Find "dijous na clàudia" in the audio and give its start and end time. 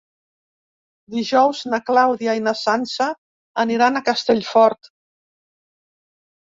1.15-2.35